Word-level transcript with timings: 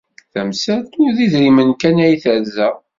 Tamsalt 0.33 0.91
ur 1.01 1.09
d 1.15 1.17
idrimen 1.25 1.69
kan 1.81 1.97
ay 2.05 2.15
terza. 2.23 2.69